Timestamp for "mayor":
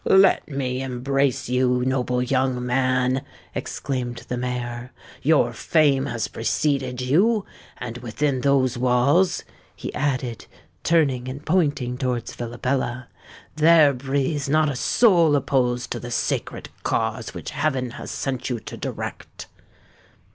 4.35-4.91